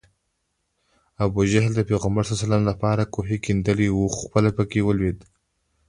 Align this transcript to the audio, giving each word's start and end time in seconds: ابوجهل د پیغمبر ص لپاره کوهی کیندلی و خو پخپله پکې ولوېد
ابوجهل 1.23 1.71
د 1.75 1.81
پیغمبر 1.89 2.23
ص 2.39 2.41
لپاره 2.69 3.03
کوهی 3.13 3.37
کیندلی 3.45 3.87
و 3.93 3.99
خو 4.13 4.21
پخپله 4.23 4.49
پکې 4.57 4.81
ولوېد 4.83 5.19